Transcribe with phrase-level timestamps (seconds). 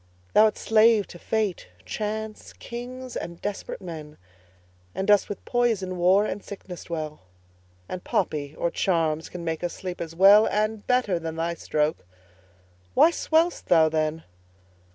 [0.33, 4.17] Thou'rt slave to fate, chance, kings, and desperate men,
[4.95, 7.21] And dost with poison, war, and sickness dwell;
[7.87, 12.03] And poppy or charms can make us sleep as well And better than thy stroke.
[12.95, 14.23] Why swell'st thou then?